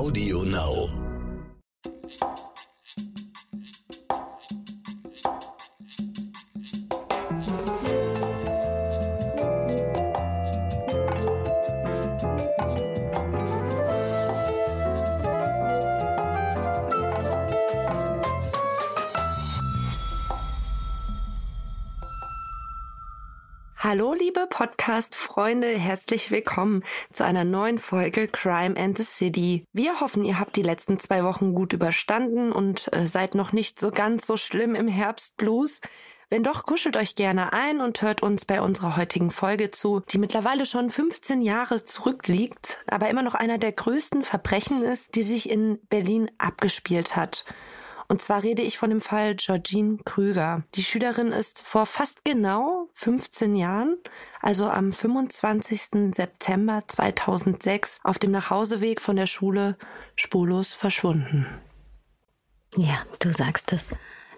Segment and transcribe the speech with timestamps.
[0.00, 1.10] Audio Now.
[23.76, 24.46] Hallo, liebe
[25.30, 29.64] Podcast-Freunde, herzlich willkommen zu einer neuen Folge Crime and the City.
[29.72, 33.78] Wir hoffen, ihr habt die letzten zwei Wochen gut überstanden und äh, seid noch nicht
[33.78, 35.80] so ganz so schlimm im Herbstblues.
[36.30, 40.18] Wenn doch, kuschelt euch gerne ein und hört uns bei unserer heutigen Folge zu, die
[40.18, 45.48] mittlerweile schon 15 Jahre zurückliegt, aber immer noch einer der größten Verbrechen ist, die sich
[45.48, 47.44] in Berlin abgespielt hat.
[48.10, 50.64] Und zwar rede ich von dem Fall Georgine Krüger.
[50.74, 53.98] Die Schülerin ist vor fast genau 15 Jahren,
[54.42, 56.12] also am 25.
[56.12, 59.76] September 2006, auf dem Nachhauseweg von der Schule
[60.16, 61.46] spurlos verschwunden.
[62.74, 63.90] Ja, du sagst es.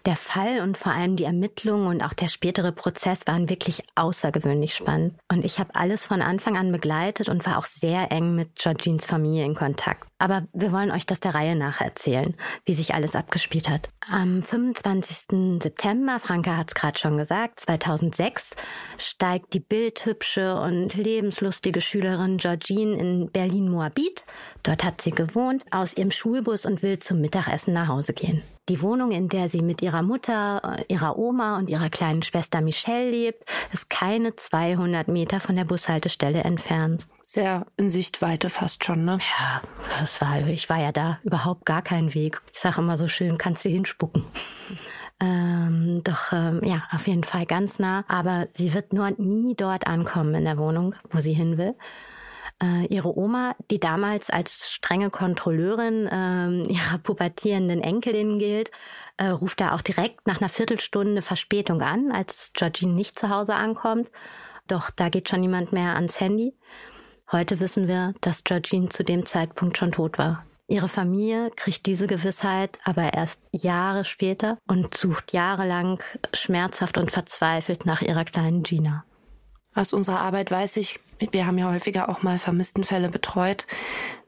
[0.05, 4.75] Der Fall und vor allem die Ermittlungen und auch der spätere Prozess waren wirklich außergewöhnlich
[4.75, 5.15] spannend.
[5.31, 9.07] Und ich habe alles von Anfang an begleitet und war auch sehr eng mit Georgines
[9.07, 10.09] Familie in Kontakt.
[10.19, 13.91] Aber wir wollen euch das der Reihe nach erzählen, wie sich alles abgespielt hat.
[14.09, 15.61] Am 25.
[15.63, 18.57] September, Franka hat es gerade schon gesagt, 2006,
[18.99, 24.25] steigt die bildhübsche und lebenslustige Schülerin Georgine in Berlin-Moabit,
[24.63, 28.43] dort hat sie gewohnt, aus ihrem Schulbus und will zum Mittagessen nach Hause gehen.
[28.69, 33.11] Die Wohnung, in der sie mit ihrer Mutter, ihrer Oma und ihrer kleinen Schwester Michelle
[33.11, 37.09] lebt, ist keine 200 Meter von der Bushaltestelle entfernt.
[37.25, 39.19] Sehr in Sichtweite fast schon, ne?
[39.39, 39.63] Ja,
[39.99, 42.41] das war, ich war ja da überhaupt gar kein Weg.
[42.53, 44.25] Ich sage immer so schön, kannst du hinspucken.
[45.25, 48.05] Ähm, doch ähm, ja, auf jeden Fall ganz nah.
[48.09, 51.77] Aber sie wird nur nie dort ankommen in der Wohnung, wo sie hin will.
[52.63, 58.71] Äh, ihre Oma, die damals als strenge Kontrolleurin äh, ihrer pubertierenden Enkelin gilt,
[59.17, 63.55] äh, ruft da auch direkt nach einer Viertelstunde Verspätung an, als Georgine nicht zu Hause
[63.55, 64.11] ankommt.
[64.69, 66.55] Doch da geht schon niemand mehr ans Handy.
[67.33, 70.45] Heute wissen wir, dass Georgine zu dem Zeitpunkt schon tot war.
[70.69, 76.01] Ihre Familie kriegt diese Gewissheit aber erst Jahre später und sucht jahrelang
[76.33, 79.05] schmerzhaft und verzweifelt nach ihrer kleinen Gina.
[79.75, 83.67] Aus unserer Arbeit weiß ich, wir haben ja häufiger auch mal Vermisstenfälle betreut.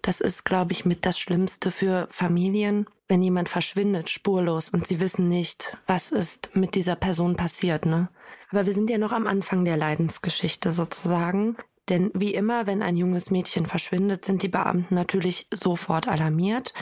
[0.02, 5.00] Das ist, glaube ich, mit das Schlimmste für Familien, wenn jemand verschwindet, spurlos und sie
[5.00, 8.08] wissen nicht, was ist mit dieser Person passiert, ne?
[8.50, 11.56] Aber wir sind ja noch am Anfang der Leidensgeschichte sozusagen.
[11.88, 16.72] Denn wie immer, wenn ein junges Mädchen verschwindet, sind die Beamten natürlich sofort alarmiert.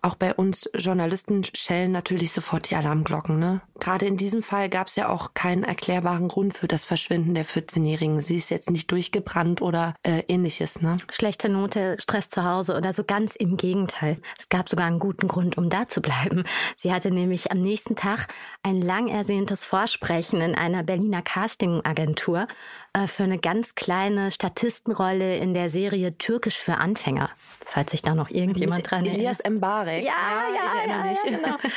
[0.00, 3.38] Auch bei uns Journalisten schellen natürlich sofort die Alarmglocken.
[3.38, 3.60] Ne?
[3.80, 7.44] Gerade in diesem Fall gab es ja auch keinen erklärbaren Grund für das Verschwinden der
[7.44, 8.20] 14-Jährigen.
[8.20, 10.80] Sie ist jetzt nicht durchgebrannt oder äh, ähnliches.
[10.80, 10.98] Ne?
[11.10, 14.20] Schlechte Note, Stress zu Hause oder so ganz im Gegenteil.
[14.38, 16.44] Es gab sogar einen guten Grund, um da zu bleiben.
[16.76, 18.28] Sie hatte nämlich am nächsten Tag
[18.62, 22.46] ein lang ersehntes Vorsprechen in einer Berliner Castingagentur
[23.06, 27.30] für eine ganz kleine Statistenrolle in der Serie Türkisch für Anfänger,
[27.66, 29.18] falls sich da noch irgendjemand dran erinnert.
[29.18, 30.04] Elias Mbarek.
[30.04, 31.18] Ja, ja, ja, ich erinnere mich.
[31.24, 31.56] Ja, genau.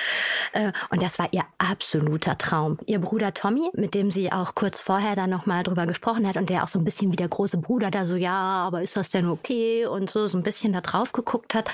[0.53, 2.77] Äh, und das war ihr absoluter Traum.
[2.85, 6.49] Ihr Bruder Tommy, mit dem sie auch kurz vorher dann nochmal drüber gesprochen hat und
[6.49, 9.07] der auch so ein bisschen wie der große Bruder da so, ja, aber ist das
[9.07, 9.85] denn okay?
[9.85, 11.71] Und so, so ein bisschen da drauf geguckt hat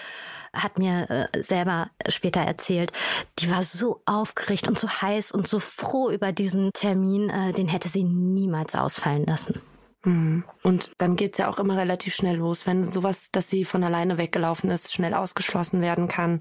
[0.64, 2.92] hat mir äh, selber später erzählt,
[3.40, 7.68] die war so aufgeregt und so heiß und so froh über diesen Termin, äh, den
[7.68, 9.62] hätte sie niemals ausfallen lassen.
[10.04, 10.44] Mhm.
[10.64, 14.18] Und dann geht's ja auch immer relativ schnell los, wenn sowas, dass sie von alleine
[14.18, 16.40] weggelaufen ist, schnell ausgeschlossen werden kann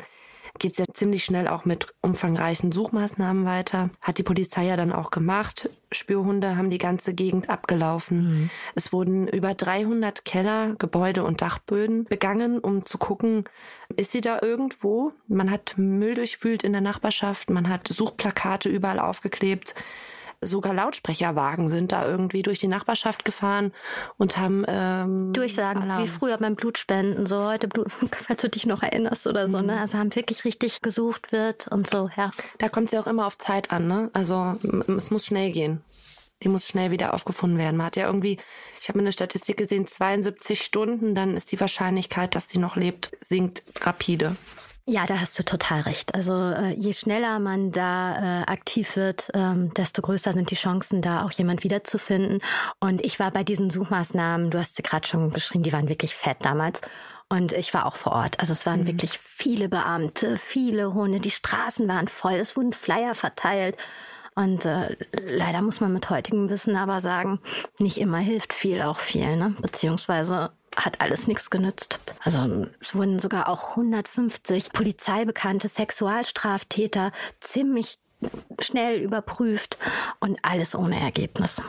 [0.58, 3.90] geht es ja ziemlich schnell auch mit umfangreichen Suchmaßnahmen weiter.
[4.00, 5.70] Hat die Polizei ja dann auch gemacht.
[5.92, 8.18] Spürhunde haben die ganze Gegend abgelaufen.
[8.18, 8.50] Mhm.
[8.74, 13.44] Es wurden über 300 Keller, Gebäude und Dachböden begangen, um zu gucken,
[13.96, 15.12] ist sie da irgendwo?
[15.28, 19.74] Man hat Müll durchwühlt in der Nachbarschaft, man hat Suchplakate überall aufgeklebt
[20.40, 23.72] sogar Lautsprecherwagen sind da irgendwie durch die Nachbarschaft gefahren
[24.16, 26.02] und haben ähm, Durchsagen, Alarm.
[26.02, 29.62] wie früher beim Blutspenden, so heute Blut, falls du dich noch erinnerst oder so, ne?
[29.62, 29.68] mhm.
[29.68, 29.80] ne?
[29.80, 32.30] Also haben wirklich richtig gesucht wird und so, ja.
[32.58, 34.10] Da kommt es ja auch immer auf Zeit an, ne?
[34.12, 34.56] Also
[34.96, 35.82] es muss schnell gehen.
[36.42, 37.78] Die muss schnell wieder aufgefunden werden.
[37.78, 38.38] Man hat ja irgendwie,
[38.80, 43.16] ich habe eine Statistik gesehen, 72 Stunden, dann ist die Wahrscheinlichkeit, dass die noch lebt,
[43.20, 44.36] sinkt rapide.
[44.88, 46.14] Ja, da hast du total recht.
[46.14, 51.02] Also äh, je schneller man da äh, aktiv wird, ähm, desto größer sind die Chancen,
[51.02, 52.40] da auch jemand wiederzufinden.
[52.78, 56.14] Und ich war bei diesen Suchmaßnahmen, du hast sie gerade schon beschrieben, die waren wirklich
[56.14, 56.82] fett damals.
[57.28, 58.38] Und ich war auch vor Ort.
[58.38, 58.86] Also es waren mhm.
[58.86, 63.76] wirklich viele Beamte, viele Hunde, die Straßen waren voll, es wurden Flyer verteilt.
[64.36, 67.40] Und äh, leider muss man mit heutigem Wissen aber sagen,
[67.78, 69.56] nicht immer hilft viel auch viel, ne?
[69.62, 71.98] Beziehungsweise hat alles nichts genützt.
[72.22, 77.98] Also es wurden sogar auch 150 polizeibekannte Sexualstraftäter ziemlich
[78.60, 79.78] schnell überprüft
[80.20, 81.62] und alles ohne Ergebnis.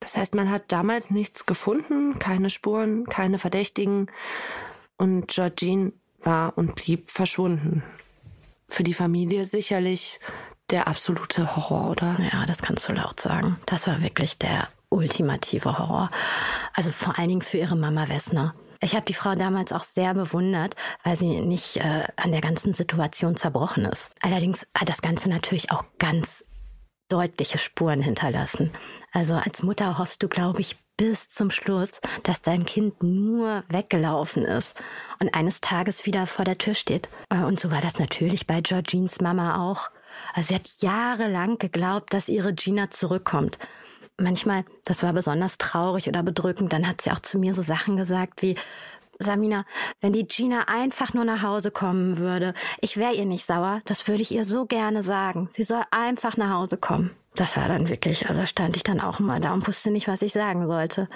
[0.00, 4.10] Das heißt, man hat damals nichts gefunden, keine Spuren, keine Verdächtigen
[4.96, 5.92] und Georgine
[6.22, 7.84] war und blieb verschwunden.
[8.68, 10.18] Für die Familie sicherlich
[10.70, 12.16] der absolute Horror, oder?
[12.32, 13.58] Ja, das kannst du laut sagen.
[13.66, 16.10] Das war wirklich der ultimative Horror.
[16.74, 18.54] Also vor allen Dingen für ihre Mama Wessner.
[18.80, 22.72] Ich habe die Frau damals auch sehr bewundert, weil sie nicht äh, an der ganzen
[22.74, 24.12] Situation zerbrochen ist.
[24.22, 26.44] Allerdings hat das Ganze natürlich auch ganz
[27.08, 28.70] deutliche Spuren hinterlassen.
[29.12, 34.44] Also als Mutter hoffst du, glaube ich, bis zum Schluss, dass dein Kind nur weggelaufen
[34.44, 34.76] ist
[35.20, 37.08] und eines Tages wieder vor der Tür steht.
[37.30, 39.90] Äh, und so war das natürlich bei Georgines Mama auch.
[40.34, 43.58] Also sie hat jahrelang geglaubt, dass ihre Gina zurückkommt
[44.20, 47.96] manchmal, das war besonders traurig oder bedrückend, dann hat sie auch zu mir so Sachen
[47.96, 48.56] gesagt wie,
[49.20, 49.64] Samina,
[50.00, 54.06] wenn die Gina einfach nur nach Hause kommen würde, ich wäre ihr nicht sauer, das
[54.06, 55.48] würde ich ihr so gerne sagen.
[55.52, 57.10] Sie soll einfach nach Hause kommen.
[57.34, 60.22] Das war dann wirklich, also stand ich dann auch mal da und wusste nicht, was
[60.22, 61.08] ich sagen sollte.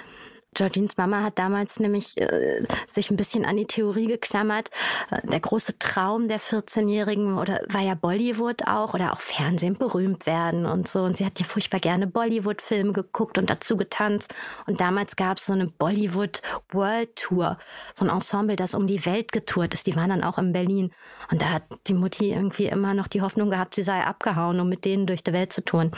[0.53, 4.69] Georgines Mama hat damals nämlich äh, sich ein bisschen an die Theorie geklammert.
[5.11, 10.25] Äh, der große Traum der 14-Jährigen oder war ja Bollywood auch oder auch Fernsehen berühmt
[10.25, 11.01] werden und so.
[11.01, 14.33] Und sie hat ja furchtbar gerne Bollywood-Filme geguckt und dazu getanzt.
[14.65, 16.41] Und damals gab es so eine Bollywood
[16.71, 17.57] World Tour,
[17.93, 19.87] so ein Ensemble, das um die Welt getourt ist.
[19.87, 20.91] Die waren dann auch in Berlin.
[21.31, 24.69] Und da hat die Mutti irgendwie immer noch die Hoffnung gehabt, sie sei abgehauen, um
[24.69, 25.91] mit denen durch die Welt zu touren.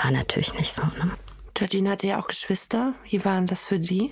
[0.00, 0.82] War natürlich nicht so.
[0.82, 1.10] Ne?
[1.62, 2.92] Georgine hatte ja auch Geschwister.
[3.04, 4.10] Wie waren das für sie?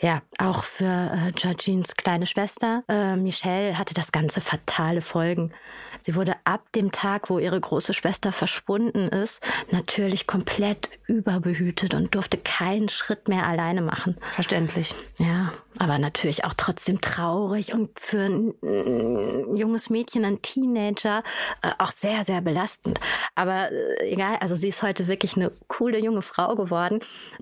[0.00, 5.52] Ja, auch für äh, Georgines kleine Schwester äh, Michelle hatte das Ganze fatale Folgen.
[6.00, 9.40] Sie wurde ab dem Tag, wo ihre große Schwester verschwunden ist,
[9.70, 14.16] natürlich komplett überbehütet und durfte keinen Schritt mehr alleine machen.
[14.30, 14.94] Verständlich.
[15.16, 21.22] Ja, aber natürlich auch trotzdem traurig und für ein, junges Mädchen, ein Teenager,
[21.62, 23.00] äh, auch sehr, sehr belastend.
[23.34, 27.00] Aber äh, egal, also sie ist heute wirklich eine coole junge Frau geworden.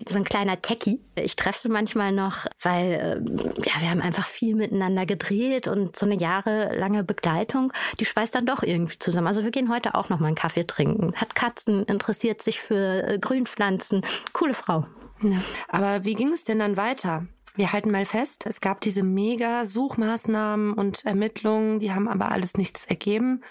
[0.08, 1.00] So ein kleiner Techie.
[1.16, 3.14] Ich treffe sie manchmal noch, weil äh,
[3.68, 8.46] ja, wir haben einfach viel miteinander gedreht und so eine jahrelange Begleitung, die schweißt dann
[8.46, 9.26] doch irgendwie zusammen.
[9.26, 11.14] Also wir gehen heute auch noch mal einen Kaffee trinken.
[11.16, 13.18] Hat Katzen, interessiert sich für
[13.56, 14.02] Grünpflanzen.
[14.32, 14.86] Coole Frau.
[15.22, 15.40] Ja.
[15.68, 17.26] Aber wie ging es denn dann weiter?
[17.54, 22.58] Wir halten mal fest, es gab diese mega Suchmaßnahmen und Ermittlungen, die haben aber alles
[22.58, 23.42] nichts ergeben.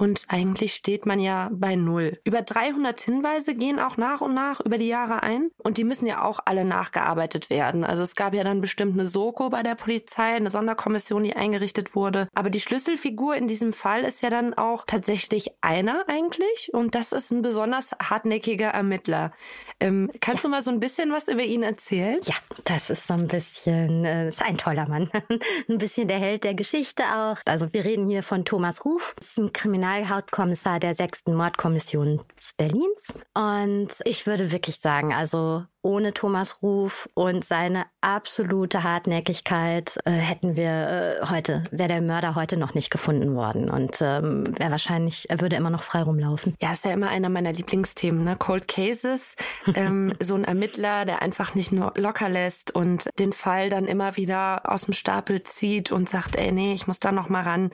[0.00, 2.18] Und eigentlich steht man ja bei Null.
[2.24, 5.50] Über 300 Hinweise gehen auch nach und nach über die Jahre ein.
[5.58, 7.84] Und die müssen ja auch alle nachgearbeitet werden.
[7.84, 11.94] Also es gab ja dann bestimmt eine Soko bei der Polizei, eine Sonderkommission, die eingerichtet
[11.94, 12.28] wurde.
[12.34, 16.70] Aber die Schlüsselfigur in diesem Fall ist ja dann auch tatsächlich einer eigentlich.
[16.72, 19.32] Und das ist ein besonders hartnäckiger Ermittler.
[19.80, 20.48] Ähm, kannst ja.
[20.48, 22.20] du mal so ein bisschen was über ihn erzählen?
[22.22, 25.10] Ja, das ist so ein bisschen, äh, ist ein toller Mann.
[25.68, 27.36] ein bisschen der Held der Geschichte auch.
[27.44, 29.12] Also wir reden hier von Thomas Ruf.
[29.18, 32.22] Das ist ein Kriminal Kriminalhauptkommissar der sechsten Mordkommission
[32.56, 33.12] Berlins.
[33.34, 40.56] Und ich würde wirklich sagen, also ohne Thomas Ruf und seine absolute Hartnäckigkeit äh, hätten
[40.56, 45.28] wir äh, heute, wäre der Mörder heute noch nicht gefunden worden und ähm, wäre wahrscheinlich,
[45.30, 46.54] er würde immer noch frei rumlaufen.
[46.60, 48.36] Ja, ist ja immer einer meiner Lieblingsthemen, ne?
[48.36, 49.36] Cold Cases,
[49.74, 54.16] ähm, so ein Ermittler, der einfach nicht nur locker lässt und den Fall dann immer
[54.16, 57.70] wieder aus dem Stapel zieht und sagt, ey, nee, ich muss da noch mal ran.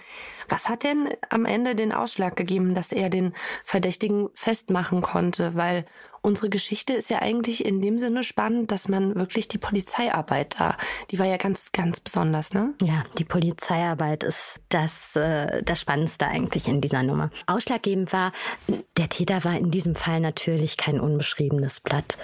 [0.49, 5.55] Was hat denn am Ende den Ausschlag gegeben, dass er den Verdächtigen festmachen konnte?
[5.55, 5.87] Weil
[6.27, 10.77] unsere Geschichte ist ja eigentlich in dem Sinne spannend, dass man wirklich die Polizeiarbeit da,
[11.13, 12.75] die war ja ganz, ganz besonders, ne?
[12.83, 17.31] Ja, die Polizeiarbeit ist das, äh, das Spannendste eigentlich in dieser Nummer.
[17.47, 18.33] Ausschlaggebend war,
[18.97, 22.19] der Täter war in diesem Fall natürlich kein unbeschriebenes Blatt.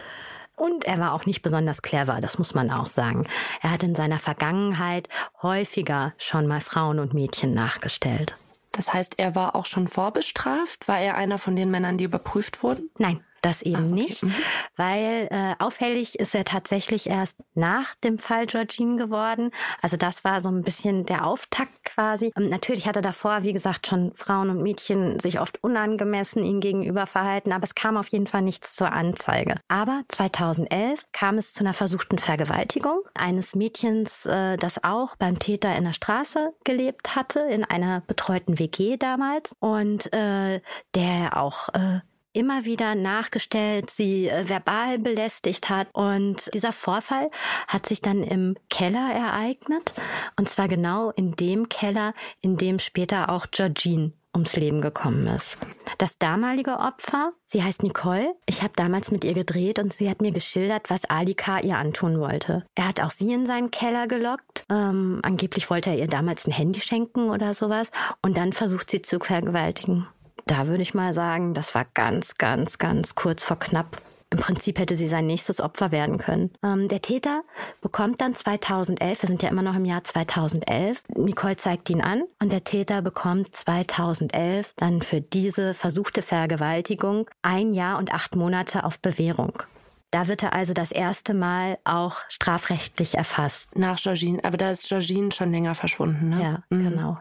[0.56, 3.26] Und er war auch nicht besonders clever, das muss man auch sagen.
[3.62, 5.08] Er hat in seiner Vergangenheit
[5.42, 8.36] häufiger schon mal Frauen und Mädchen nachgestellt.
[8.72, 10.88] Das heißt, er war auch schon vorbestraft?
[10.88, 12.90] War er einer von den Männern, die überprüft wurden?
[12.98, 13.94] Nein, das eben ah, okay.
[13.94, 14.34] nicht, mhm.
[14.76, 19.50] weil äh, auffällig ist er tatsächlich erst nach dem Fall Georgine geworden.
[19.82, 22.32] Also das war so ein bisschen der Auftakt quasi.
[22.36, 27.06] Und natürlich hatte davor, wie gesagt, schon Frauen und Mädchen sich oft unangemessen ihm gegenüber
[27.06, 29.56] verhalten, aber es kam auf jeden Fall nichts zur Anzeige.
[29.68, 35.76] Aber 2011 kam es zu einer versuchten Vergewaltigung eines Mädchens, äh, das auch beim Täter
[35.76, 40.60] in der Straße gelebt hatte, in einer betreuten WG damals und äh,
[40.94, 42.00] der auch äh,
[42.32, 45.88] immer wieder nachgestellt, sie äh, verbal belästigt hat.
[45.92, 47.30] Und dieser Vorfall
[47.68, 49.92] hat sich dann im Keller ereignet.
[50.36, 55.58] Und zwar genau in dem Keller, in dem später auch Georgine ums Leben gekommen ist.
[55.98, 58.34] Das damalige Opfer, sie heißt Nicole.
[58.46, 61.60] Ich habe damals mit ihr gedreht und sie hat mir geschildert, was Ali K.
[61.60, 62.64] ihr antun wollte.
[62.74, 64.64] Er hat auch sie in seinen Keller gelockt.
[64.70, 67.90] Ähm, angeblich wollte er ihr damals ein Handy schenken oder sowas
[68.22, 70.06] und dann versucht sie zu vergewaltigen.
[70.46, 74.00] Da würde ich mal sagen, das war ganz, ganz, ganz kurz vor knapp.
[74.32, 76.52] Im Prinzip hätte sie sein nächstes Opfer werden können.
[76.64, 77.42] Ähm, der Täter
[77.82, 82.22] bekommt dann 2011, wir sind ja immer noch im Jahr 2011, Nicole zeigt ihn an
[82.40, 88.84] und der Täter bekommt 2011 dann für diese versuchte Vergewaltigung ein Jahr und acht Monate
[88.84, 89.64] auf Bewährung.
[90.12, 93.74] Da wird er also das erste Mal auch strafrechtlich erfasst.
[93.78, 96.42] Nach Georgine, aber da ist Georgine schon länger verschwunden, ne?
[96.42, 96.90] Ja, mhm.
[96.90, 97.18] genau.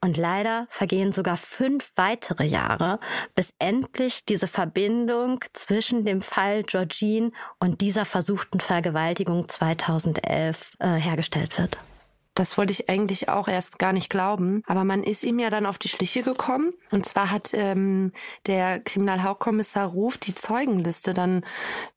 [0.00, 2.98] Und leider vergehen sogar fünf weitere Jahre,
[3.36, 11.56] bis endlich diese Verbindung zwischen dem Fall Georgine und dieser versuchten Vergewaltigung 2011 äh, hergestellt
[11.56, 11.78] wird.
[12.34, 14.62] Das wollte ich eigentlich auch erst gar nicht glauben.
[14.66, 16.74] Aber man ist ihm ja dann auf die Schliche gekommen.
[16.90, 18.12] Und zwar hat ähm,
[18.46, 21.44] der Kriminalhauptkommissar Ruf die Zeugenliste dann,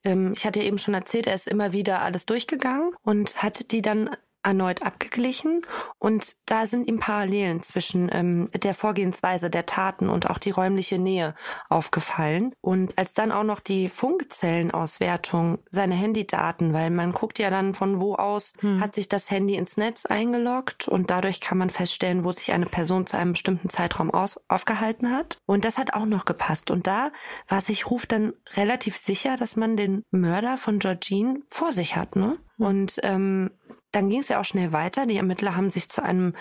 [0.03, 3.72] ähm, ich hatte ja eben schon erzählt, er ist immer wieder alles durchgegangen und hat
[3.72, 4.12] die dann
[4.44, 5.65] erneut abgeglichen
[6.00, 11.00] und da sind ihm Parallelen zwischen ähm, der Vorgehensweise der Taten und auch die räumliche
[11.00, 11.36] Nähe
[11.70, 12.53] aufgefallen.
[12.62, 18.00] Und als dann auch noch die Funkzellenauswertung, seine Handydaten, weil man guckt ja dann von
[18.00, 18.79] wo aus, hm.
[18.82, 22.67] hat sich das Handy ins Netz eingeloggt und dadurch kann man feststellen, wo sich eine
[22.67, 25.38] Person zu einem bestimmten Zeitraum aus, aufgehalten hat.
[25.46, 26.72] Und das hat auch noch gepasst.
[26.72, 27.12] Und da
[27.48, 32.15] war sich Ruf dann relativ sicher, dass man den Mörder von Georgine vor sich hat,
[32.15, 32.38] ne?
[32.58, 33.52] Und ähm,
[33.92, 35.06] dann ging es ja auch schnell weiter.
[35.06, 36.34] Die Ermittler haben sich zu einem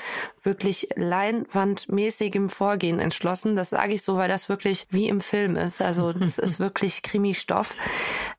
[0.43, 3.55] wirklich leinwandmäßigem Vorgehen entschlossen.
[3.55, 5.81] Das sage ich so, weil das wirklich wie im Film ist.
[5.81, 7.75] Also das ist wirklich Krimi-Stoff.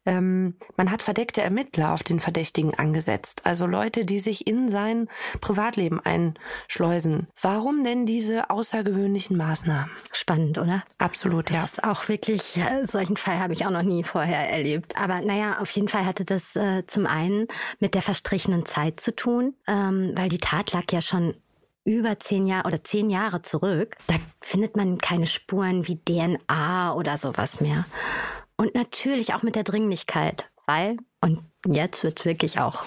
[0.06, 3.42] Ähm, man hat verdeckte Ermittler auf den Verdächtigen angesetzt.
[3.46, 5.08] Also Leute, die sich in sein
[5.40, 7.28] Privatleben einschleusen.
[7.42, 9.90] Warum denn diese außergewöhnlichen Maßnahmen?
[10.12, 10.84] Spannend, oder?
[10.98, 11.62] Absolut, ja.
[11.62, 14.98] Das ist auch wirklich, äh, solchen Fall habe ich auch noch nie vorher erlebt.
[14.98, 17.48] Aber naja, auf jeden Fall hatte das äh, zum einen
[17.80, 21.36] mit der verstrichenen Zeit zu tun, ähm, weil die Tat lag ja schon
[21.84, 23.96] über zehn Jahre oder zehn Jahre zurück.
[24.08, 27.86] Da findet man keine Spuren wie DNA oder sowas mehr.
[28.58, 32.86] Und natürlich auch mit der Dringlichkeit, weil, und jetzt wird's wirklich auch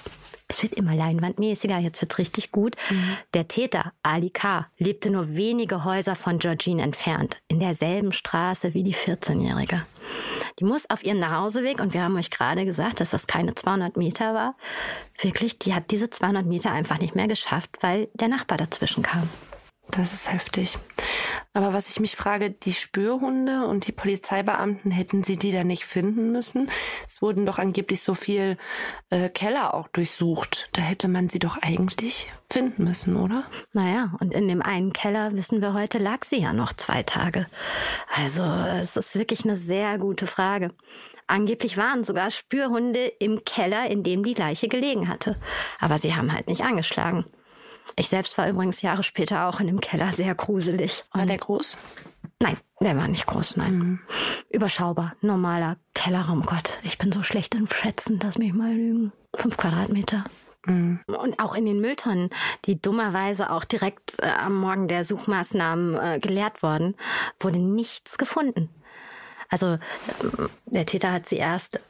[0.50, 2.76] es wird immer leinwandmäßiger, jetzt wird's richtig gut.
[2.90, 3.16] Mhm.
[3.34, 8.82] Der Täter, Ali K., lebte nur wenige Häuser von Georgine entfernt, in derselben Straße wie
[8.82, 9.86] die 14-Jährige.
[10.58, 13.96] Die muss auf ihrem Nachhauseweg, und wir haben euch gerade gesagt, dass das keine 200
[13.96, 14.54] Meter war,
[15.20, 19.28] wirklich, die hat diese 200 Meter einfach nicht mehr geschafft, weil der Nachbar dazwischen kam.
[19.90, 20.78] Das ist heftig.
[21.52, 25.84] Aber was ich mich frage, die Spürhunde und die Polizeibeamten, hätten sie die da nicht
[25.84, 26.70] finden müssen?
[27.08, 28.56] Es wurden doch angeblich so viel
[29.10, 30.68] äh, Keller auch durchsucht.
[30.72, 33.44] Da hätte man sie doch eigentlich finden müssen, oder?
[33.72, 37.46] Naja, und in dem einen Keller, wissen wir heute, lag sie ja noch zwei Tage.
[38.14, 40.70] Also es ist wirklich eine sehr gute Frage.
[41.26, 45.36] Angeblich waren sogar Spürhunde im Keller, in dem die Leiche gelegen hatte.
[45.78, 47.24] Aber sie haben halt nicht angeschlagen.
[47.96, 51.04] Ich selbst war übrigens Jahre später auch in dem Keller sehr gruselig.
[51.12, 51.78] Und war der groß?
[52.42, 53.78] Nein, der war nicht groß, nein.
[53.78, 53.98] Mhm.
[54.48, 56.42] Überschaubar, normaler Kellerraum.
[56.42, 59.12] Gott, ich bin so schlecht im Schätzen, lass mich mal lügen.
[59.36, 60.24] Fünf Quadratmeter.
[60.66, 61.00] Mhm.
[61.06, 62.30] Und auch in den Mülltonnen,
[62.64, 66.96] die dummerweise auch direkt äh, am Morgen der Suchmaßnahmen äh, geleert wurden,
[67.38, 68.70] wurde nichts gefunden.
[69.48, 69.78] Also äh,
[70.66, 71.80] der Täter hat sie erst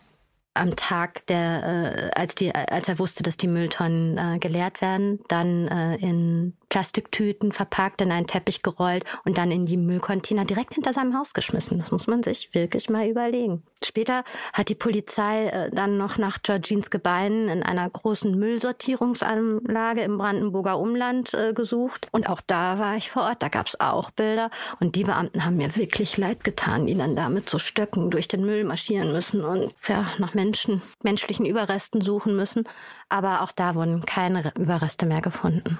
[0.54, 5.20] am Tag, der, äh, als, die, als er wusste, dass die Mülltonnen äh, geleert werden,
[5.28, 10.74] dann äh, in Plastiktüten verpackt, in einen Teppich gerollt und dann in die Müllcontainer direkt
[10.74, 11.78] hinter seinem Haus geschmissen.
[11.78, 13.62] Das muss man sich wirklich mal überlegen.
[13.84, 20.16] Später hat die Polizei äh, dann noch nach Georgines Gebeinen in einer großen Müllsortierungsanlage im
[20.16, 22.08] Brandenburger Umland äh, gesucht.
[22.12, 23.42] Und auch da war ich vor Ort.
[23.42, 24.50] Da gab es auch Bilder.
[24.78, 28.28] Und die Beamten haben mir wirklich leid getan, die dann da mit so Stöcken durch
[28.28, 32.64] den Müll marschieren müssen und ja, nach Menschen, menschlichen Überresten suchen müssen.
[33.08, 35.78] Aber auch da wurden keine Überreste mehr gefunden.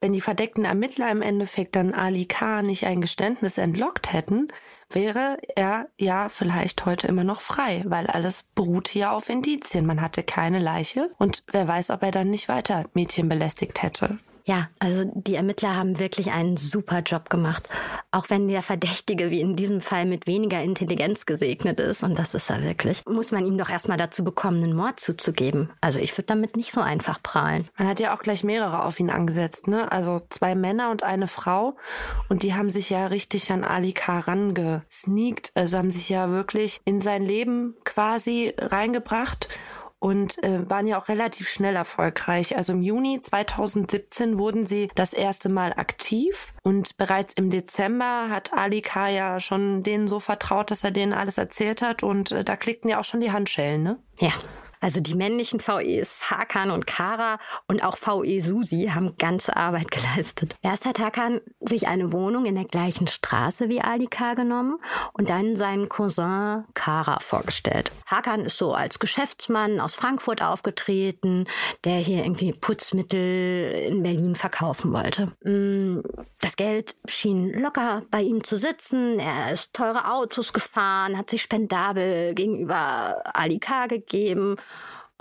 [0.00, 2.62] Wenn die verdeckten Ermittler im Endeffekt dann Ali K.
[2.62, 4.48] nicht ein Geständnis entlockt hätten,
[4.88, 9.84] wäre er ja vielleicht heute immer noch frei, weil alles beruht hier auf Indizien.
[9.84, 14.18] Man hatte keine Leiche und wer weiß, ob er dann nicht weiter Mädchen belästigt hätte.
[14.50, 17.68] Ja, also die Ermittler haben wirklich einen super Job gemacht.
[18.10, 22.34] Auch wenn der Verdächtige wie in diesem Fall mit weniger Intelligenz gesegnet ist, und das
[22.34, 25.70] ist er wirklich, muss man ihm doch erstmal dazu bekommen, einen Mord zuzugeben.
[25.80, 27.68] Also ich würde damit nicht so einfach prahlen.
[27.78, 29.92] Man hat ja auch gleich mehrere auf ihn angesetzt, ne?
[29.92, 31.76] Also zwei Männer und eine Frau.
[32.28, 34.18] Und die haben sich ja richtig an Ali K.
[34.18, 35.52] rangesneakt.
[35.54, 39.46] Also haben sich ja wirklich in sein Leben quasi reingebracht
[40.00, 42.56] und äh, waren ja auch relativ schnell erfolgreich.
[42.56, 48.52] Also im Juni 2017 wurden sie das erste Mal aktiv und bereits im Dezember hat
[48.52, 49.08] Ali K.
[49.08, 52.90] ja schon denen so vertraut, dass er denen alles erzählt hat und äh, da klickten
[52.90, 53.98] ja auch schon die Handschellen, ne?
[54.18, 54.32] Ja,
[54.80, 60.56] also die männlichen VEs Hakan und Kara und auch VE Susi haben ganze Arbeit geleistet.
[60.62, 64.78] Erst hat Hakan sich eine Wohnung in der gleichen Straße wie Alika genommen
[65.12, 67.92] und dann seinen Cousin Kara vorgestellt.
[68.06, 71.46] Hakan ist so als Geschäftsmann aus Frankfurt aufgetreten,
[71.84, 75.32] der hier irgendwie Putzmittel in Berlin verkaufen wollte.
[75.44, 76.00] Mm,
[76.40, 79.18] das Geld schien locker bei ihm zu sitzen.
[79.20, 84.69] Er ist teure Autos gefahren, hat sich spendabel gegenüber Alika gegeben äh,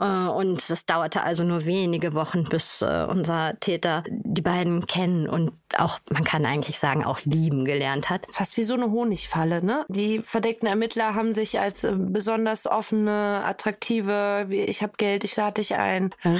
[0.05, 5.51] und es dauerte also nur wenige Wochen, bis äh, unser Täter die beiden kennen und
[5.77, 8.25] auch, man kann eigentlich sagen, auch lieben gelernt hat.
[8.31, 9.85] Fast wie so eine Honigfalle, ne?
[9.87, 15.35] Die verdeckten Ermittler haben sich als äh, besonders offene, attraktive, wie ich habe Geld, ich
[15.35, 16.09] lade dich ein.
[16.23, 16.31] Ja,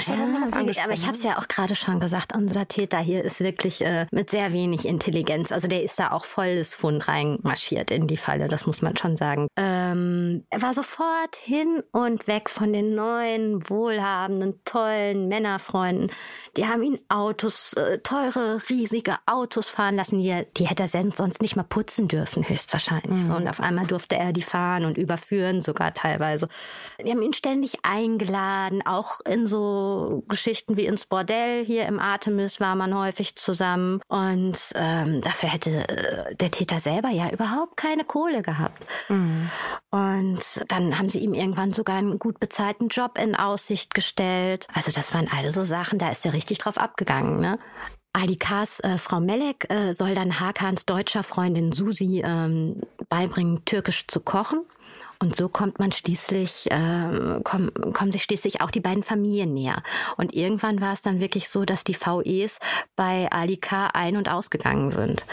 [0.84, 4.08] aber ich habe es ja auch gerade schon gesagt, unser Täter hier ist wirklich äh,
[4.12, 5.52] mit sehr wenig Intelligenz.
[5.52, 9.16] Also der ist da auch volles Fund reinmarschiert in die Falle, das muss man schon
[9.16, 9.48] sagen.
[9.56, 16.12] Ähm, er war sofort hin und weg von den neuen, wohlhabenden, tollen Männerfreunden.
[16.58, 21.42] Die haben ihn Autos, äh, teure, riesige Autos fahren lassen, die, die hätte er sonst
[21.42, 23.24] nicht mal putzen dürfen, höchstwahrscheinlich.
[23.26, 23.36] Mhm.
[23.36, 26.48] und auf einmal durfte er die fahren und überführen, sogar teilweise.
[27.04, 31.66] Die haben ihn ständig eingeladen, auch in so Geschichten wie ins Bordell.
[31.66, 34.02] Hier im Artemis war man häufig zusammen.
[34.08, 38.86] Und ähm, dafür hätte äh, der Täter selber ja überhaupt keine Kohle gehabt.
[39.08, 39.50] Mhm.
[39.92, 44.68] Und dann haben sie ihm irgendwann sogar einen gut bezahlten Job in Aussicht gestellt.
[44.74, 47.40] Also das waren alle so Sachen, da ist er richtig drauf abgegangen.
[47.40, 47.60] Ne?
[48.14, 54.20] Alikas äh, Frau Melek äh, soll dann Hakans deutscher Freundin Susi ähm, beibringen, türkisch zu
[54.20, 54.62] kochen.
[55.22, 59.84] Und so kommt man schließlich, äh, kommen, kommen sich schließlich auch die beiden Familien näher.
[60.16, 62.60] Und irgendwann war es dann wirklich so, dass die VEs
[62.96, 65.26] bei Alika ein- und ausgegangen sind.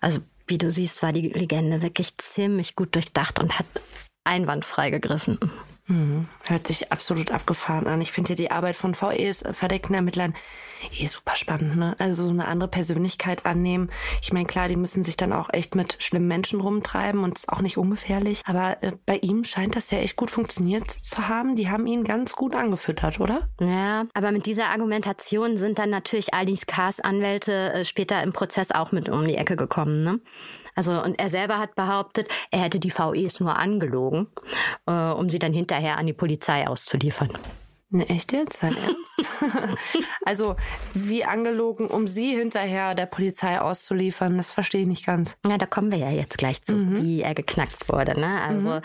[0.00, 3.66] Also wie du siehst, war die Legende wirklich ziemlich gut durchdacht und hat
[4.24, 5.38] einwandfrei gegriffen.
[5.86, 6.28] Mhm.
[6.44, 8.00] Hört sich absolut abgefahren an.
[8.00, 10.34] Ich finde ja die Arbeit von VEs, verdeckten Ermittlern,
[10.98, 11.94] eh super spannend, ne?
[11.98, 13.90] Also so eine andere Persönlichkeit annehmen.
[14.22, 17.48] Ich meine, klar, die müssen sich dann auch echt mit schlimmen Menschen rumtreiben und ist
[17.50, 18.42] auch nicht ungefährlich.
[18.46, 21.54] Aber äh, bei ihm scheint das ja echt gut funktioniert zu haben.
[21.56, 23.48] Die haben ihn ganz gut angefüttert, oder?
[23.60, 28.70] Ja, aber mit dieser Argumentation sind dann natürlich Alice Kars Anwälte äh, später im Prozess
[28.70, 30.20] auch mit um die Ecke gekommen, ne?
[30.74, 34.28] Also, und er selber hat behauptet, er hätte die VEs nur angelogen,
[34.86, 37.30] äh, um sie dann hinterher an die Polizei auszuliefern.
[37.90, 38.60] Ne, echt jetzt?
[38.60, 39.78] Sein Ernst?
[40.24, 40.56] also,
[40.94, 45.36] wie angelogen, um sie hinterher der Polizei auszuliefern, das verstehe ich nicht ganz.
[45.46, 47.02] Ja, da kommen wir ja jetzt gleich zu, mhm.
[47.02, 48.40] wie er geknackt wurde, ne?
[48.42, 48.80] Also, mhm.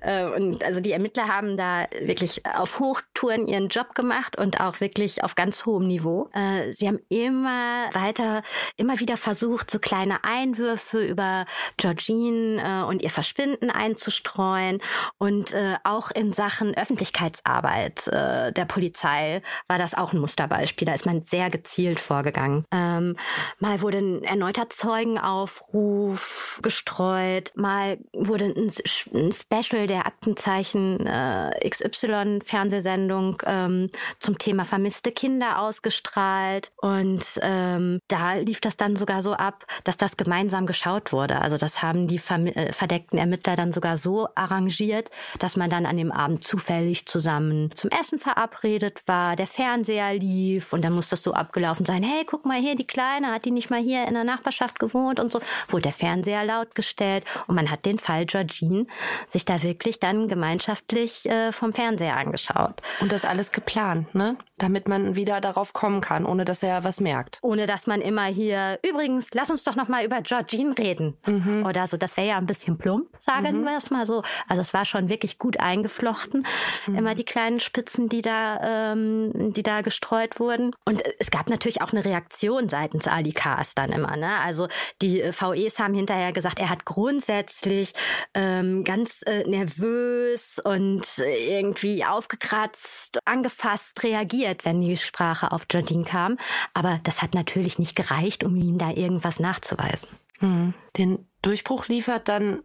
[0.00, 2.80] Äh, und also die Ermittler haben da wirklich auf
[3.20, 6.28] Hochtouren ihren Job gemacht und auch wirklich auf ganz hohem Niveau.
[6.32, 8.42] Äh, sie haben immer weiter,
[8.76, 14.80] immer wieder versucht, so kleine Einwürfe über Georgine äh, und ihr Verschwinden einzustreuen.
[15.18, 15.54] Und
[15.84, 20.86] auch in Sachen Öffentlichkeitsarbeit der Polizei war das auch ein Musterbeispiel.
[20.86, 22.64] Da ist man sehr gezielt vorgegangen.
[22.70, 23.16] Ähm,
[23.58, 28.72] mal wurde ein erneuter Zeugenaufruf gestreut, mal wurde ein,
[29.14, 33.09] ein Special der Aktenzeichen äh, XY Fernsehsendung
[33.46, 36.70] ähm, zum Thema vermisste Kinder ausgestrahlt.
[36.76, 41.40] Und ähm, da lief das dann sogar so ab, dass das gemeinsam geschaut wurde.
[41.40, 45.96] Also das haben die äh, verdeckten Ermittler dann sogar so arrangiert, dass man dann an
[45.96, 51.22] dem Abend zufällig zusammen zum Essen verabredet war, der Fernseher lief und dann muss das
[51.22, 54.14] so abgelaufen sein, hey, guck mal hier, die Kleine, hat die nicht mal hier in
[54.14, 58.26] der Nachbarschaft gewohnt und so, wurde der Fernseher laut gestellt und man hat den Fall
[58.26, 58.86] Georgine
[59.28, 62.82] sich da wirklich wirklich dann gemeinschaftlich äh, vom Fernseher angeschaut.
[63.00, 64.36] Und das alles geplant, ne?
[64.58, 67.38] Damit man wieder darauf kommen kann, ohne dass er was merkt.
[67.42, 71.16] Ohne dass man immer hier, übrigens, lass uns doch noch mal über Georgine reden.
[71.26, 71.64] Mhm.
[71.66, 71.96] Oder so.
[71.96, 73.64] Das wäre ja ein bisschen plump, sagen mhm.
[73.64, 74.22] wir es mal so.
[74.48, 76.46] Also es war schon wirklich gut eingeflochten.
[76.86, 76.94] Mhm.
[76.94, 80.74] Immer die kleinen Spitzen, die da, ähm, die da gestreut wurden.
[80.84, 84.16] Und es gab natürlich auch eine Reaktion seitens Ali Kars dann immer.
[84.16, 84.36] Ne?
[84.44, 84.68] Also
[85.00, 87.92] die äh, VEs haben hinterher gesagt, er hat grundsätzlich
[88.34, 92.89] ähm, ganz äh, nervös nervös und irgendwie aufgekratzt,
[93.24, 96.38] angefasst reagiert, wenn die Sprache auf Jardine kam.
[96.74, 100.08] Aber das hat natürlich nicht gereicht, um ihm da irgendwas nachzuweisen.
[100.40, 100.74] Mhm.
[100.96, 102.60] Den Durchbruch liefert dann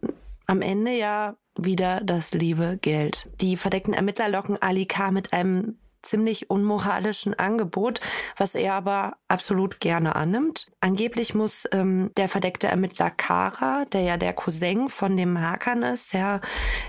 [0.46, 3.30] am Ende ja wieder das liebe Geld.
[3.40, 5.10] Die verdeckten Ermittler locken Ali K.
[5.10, 8.00] mit einem ziemlich unmoralischen Angebot,
[8.36, 10.70] was er aber absolut gerne annimmt.
[10.80, 16.12] Angeblich muss ähm, der verdeckte Ermittler Kara, der ja der Cousin von dem Hakan ist,
[16.12, 16.40] der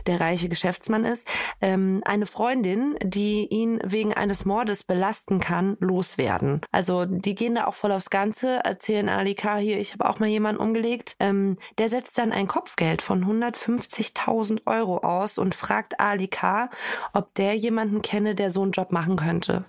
[0.05, 1.27] der reiche Geschäftsmann ist,
[1.61, 6.61] ähm, eine Freundin, die ihn wegen eines Mordes belasten kann, loswerden.
[6.71, 10.29] Also die gehen da auch voll aufs Ganze, erzählen Alika hier, ich habe auch mal
[10.29, 11.15] jemanden umgelegt.
[11.19, 16.69] Ähm, der setzt dann ein Kopfgeld von 150.000 Euro aus und fragt Alika,
[17.13, 19.63] ob der jemanden kenne, der so einen Job machen könnte.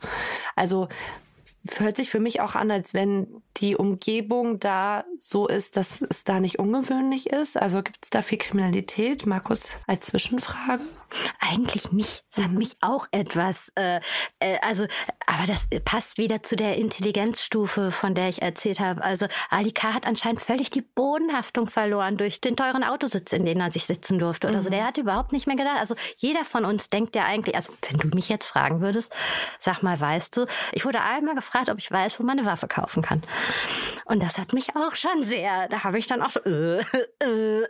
[0.56, 0.88] Also
[1.76, 6.24] hört sich für mich auch an, als wenn die Umgebung da so ist, dass es
[6.24, 7.56] da nicht ungewöhnlich ist.
[7.56, 9.26] Also gibt es da viel Kriminalität?
[9.26, 10.82] Markus, als Zwischenfrage?
[11.40, 12.24] Eigentlich nicht.
[12.34, 12.58] Das hat mhm.
[12.58, 14.00] mich auch etwas, äh,
[14.40, 14.84] äh, also,
[15.26, 19.02] aber das passt wieder zu der Intelligenzstufe, von der ich erzählt habe.
[19.02, 19.94] Also Ali K.
[19.94, 24.18] hat anscheinend völlig die Bodenhaftung verloren durch den teuren Autositz, in den er sich sitzen
[24.18, 24.62] durfte oder mhm.
[24.62, 24.70] so.
[24.70, 25.78] Der hat überhaupt nicht mehr gedacht.
[25.78, 29.12] Also jeder von uns denkt ja eigentlich, also wenn du mich jetzt fragen würdest,
[29.58, 32.68] sag mal, weißt du, ich wurde einmal gefragt, ob ich weiß, wo man eine Waffe
[32.68, 33.22] kaufen kann.
[34.04, 36.78] Und das hat mich auch schon sehr, da habe ich dann auch so, äh,
[37.20, 37.66] äh.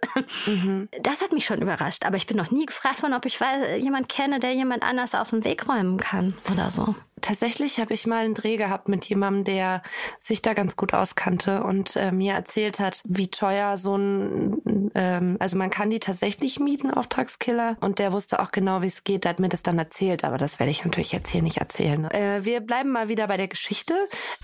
[0.46, 0.88] Mhm.
[1.02, 2.04] das hat mich schon überrascht.
[2.04, 5.14] Aber ich bin noch nie gefragt worden, ob ich weiß, jemand kenne, der jemand anders
[5.14, 6.94] aus dem Weg räumen kann oder so.
[7.20, 9.82] Tatsächlich habe ich mal einen Dreh gehabt mit jemandem, der
[10.20, 15.36] sich da ganz gut auskannte und äh, mir erzählt hat, wie teuer so ein, ähm,
[15.38, 17.76] also man kann die tatsächlich mieten, Auftragskiller.
[17.80, 19.24] Und der wusste auch genau, wie es geht.
[19.24, 22.10] Der hat mir das dann erzählt, aber das werde ich natürlich jetzt hier nicht erzählen.
[22.10, 23.94] Äh, wir bleiben mal wieder bei der Geschichte.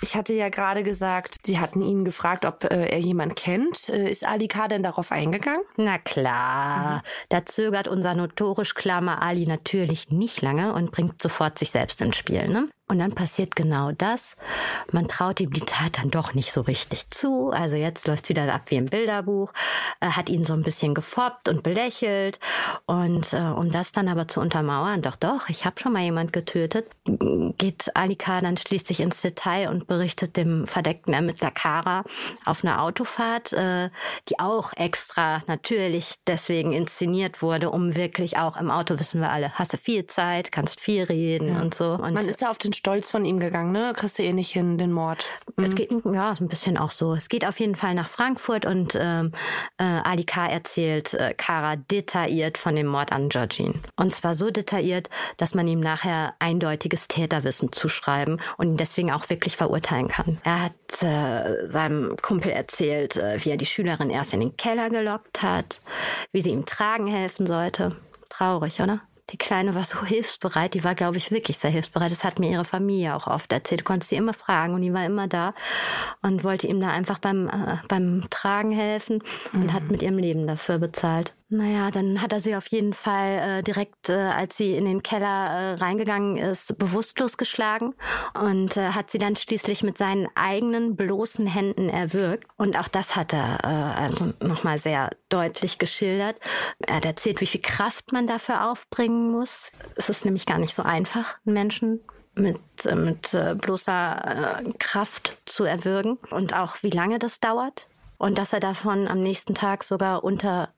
[0.00, 3.88] Ich hatte ja gerade gesagt, sie hatten ihn gefragt, ob äh, er jemand kennt.
[3.88, 4.68] Äh, ist Ali K.
[4.68, 5.62] denn darauf eingegangen?
[5.76, 6.96] Na klar.
[6.96, 7.00] Mhm.
[7.28, 12.16] Da zögert unser notorisch klammer Ali natürlich nicht lange und bringt sofort sich selbst ins
[12.16, 12.48] Spiel.
[12.48, 12.63] Ne?
[12.66, 12.84] them.
[12.87, 14.37] Und dann passiert genau das.
[14.92, 17.51] Man traut ihm die Tat dann doch nicht so richtig zu.
[17.51, 19.53] Also jetzt läuft wieder ab wie im Bilderbuch.
[20.01, 22.38] Er hat ihn so ein bisschen gefoppt und belächelt.
[22.85, 26.35] Und äh, um das dann aber zu untermauern, doch, doch, ich habe schon mal jemand
[26.35, 26.87] getötet,
[27.57, 32.05] geht Alika dann schließlich ins Detail und berichtet dem verdeckten Ermittler Kara
[32.44, 33.88] auf einer Autofahrt, äh,
[34.29, 39.53] die auch extra natürlich deswegen inszeniert wurde, um wirklich auch im Auto, wissen wir alle,
[39.55, 41.62] hast du viel Zeit, kannst viel reden ja.
[41.62, 41.92] und so.
[41.92, 43.92] Und Man ist da auf den Stolz von ihm gegangen, ne?
[43.94, 45.26] Kriegst du eh nicht hin, den Mord.
[45.56, 45.64] Mhm.
[45.64, 47.14] Es geht, ja, ein bisschen auch so.
[47.14, 49.32] Es geht auf jeden Fall nach Frankfurt und ähm,
[49.78, 50.46] äh, Ali K.
[50.46, 53.74] erzählt äh, Kara detailliert von dem Mord an Georgine.
[53.96, 59.30] Und zwar so detailliert, dass man ihm nachher eindeutiges Täterwissen zuschreiben und ihn deswegen auch
[59.30, 60.38] wirklich verurteilen kann.
[60.44, 64.90] Er hat äh, seinem Kumpel erzählt, äh, wie er die Schülerin erst in den Keller
[64.90, 65.80] gelockt hat,
[66.32, 67.96] wie sie ihm tragen helfen sollte.
[68.28, 69.00] Traurig, oder?
[69.30, 72.10] Die Kleine war so hilfsbereit, die war, glaube ich, wirklich sehr hilfsbereit.
[72.10, 73.80] Das hat mir ihre Familie auch oft erzählt.
[73.80, 75.54] Du konntest sie immer fragen und die war immer da
[76.22, 79.72] und wollte ihm da einfach beim, äh, beim Tragen helfen und mhm.
[79.72, 81.34] hat mit ihrem Leben dafür bezahlt.
[81.50, 85.02] Naja, dann hat er sie auf jeden Fall äh, direkt, äh, als sie in den
[85.02, 87.94] Keller äh, reingegangen ist, bewusstlos geschlagen
[88.33, 92.48] und äh, hat sie dann schließlich mit seinen eigenen bloßen Händen erwürgt.
[92.57, 96.37] Und auch das hat er äh, also nochmal sehr deutlich geschildert.
[96.78, 99.70] Er hat erzählt, wie viel Kraft man dafür aufbringen muss.
[99.96, 102.00] Es ist nämlich gar nicht so einfach, einen Menschen
[102.35, 107.87] mit, äh, mit äh, bloßer äh, Kraft zu erwürgen und auch wie lange das dauert.
[108.16, 110.73] Und dass er davon am nächsten Tag sogar unter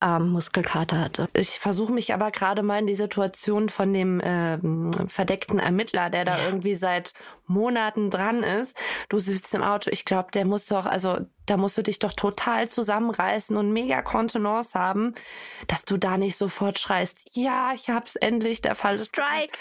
[0.00, 1.28] Muskelkater hatte.
[1.34, 6.24] Ich versuche mich aber gerade mal in die Situation von dem ähm, verdeckten Ermittler, der
[6.24, 6.44] da ja.
[6.46, 7.12] irgendwie seit
[7.46, 8.76] Monaten dran ist.
[9.08, 12.12] Du sitzt im Auto, ich glaube, der muss doch, also da musst du dich doch
[12.12, 15.14] total zusammenreißen und mega Kontenance haben,
[15.66, 19.08] dass du da nicht sofort schreist, ja, ich hab's endlich, der Fall ist.
[19.08, 19.58] Strike!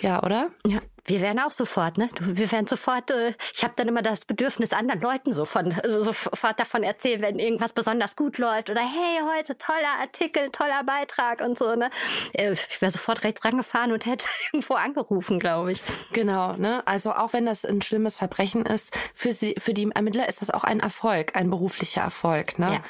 [0.00, 0.50] Ja, oder?
[0.66, 2.08] Ja wir werden auch sofort, ne?
[2.20, 6.02] Wir werden sofort, äh, ich habe dann immer das Bedürfnis, anderen Leuten so von, also
[6.02, 11.40] sofort davon erzählen, wenn irgendwas besonders gut läuft oder hey, heute toller Artikel, toller Beitrag
[11.40, 11.90] und so, ne?
[12.32, 15.82] Äh, ich wäre sofort rechts rangefahren und hätte irgendwo angerufen, glaube ich.
[16.12, 16.82] Genau, ne?
[16.86, 20.50] Also auch wenn das ein schlimmes Verbrechen ist, für sie, für die Ermittler ist das
[20.50, 22.72] auch ein Erfolg, ein beruflicher Erfolg, ne?
[22.74, 22.80] Ja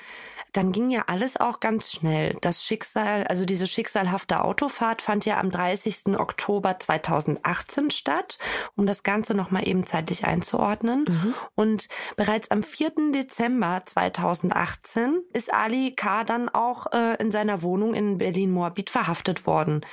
[0.56, 2.36] dann ging ja alles auch ganz schnell.
[2.40, 6.18] Das Schicksal, also diese schicksalhafte Autofahrt fand ja am 30.
[6.18, 8.38] Oktober 2018 statt,
[8.74, 11.04] um das Ganze nochmal eben zeitlich einzuordnen.
[11.08, 11.34] Mhm.
[11.54, 13.12] Und bereits am 4.
[13.12, 16.24] Dezember 2018 ist Ali K.
[16.24, 19.84] dann auch äh, in seiner Wohnung in Berlin-Moabit verhaftet worden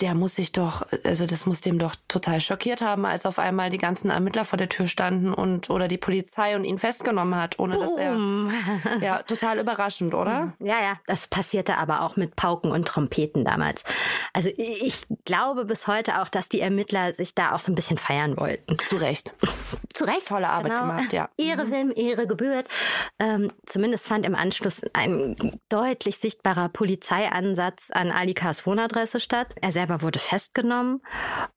[0.00, 3.70] der muss sich doch, also das muss dem doch total schockiert haben, als auf einmal
[3.70, 7.60] die ganzen Ermittler vor der Tür standen und oder die Polizei und ihn festgenommen hat,
[7.60, 8.16] ohne dass er
[9.00, 10.54] ja total überraschend, oder?
[10.58, 13.84] Ja, ja, das passierte aber auch mit Pauken und Trompeten damals.
[14.32, 17.96] Also ich glaube bis heute auch, dass die Ermittler sich da auch so ein bisschen
[17.96, 18.76] feiern wollten.
[18.86, 19.32] Zu Recht.
[19.94, 20.26] Zu Recht.
[20.26, 20.86] Tolle Arbeit genau.
[20.86, 21.28] gemacht, ja.
[21.36, 21.70] Ehre mhm.
[21.70, 22.66] wem Ehre gebührt.
[23.20, 29.54] Ähm, zumindest fand im Anschluss ein deutlich sichtbarer Polizeiansatz an Alikas Wohnadresse statt.
[29.60, 31.02] Er selber wurde festgenommen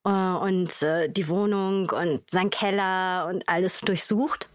[0.04, 4.50] äh, und äh, die Wohnung und sein Keller und alles durchsucht.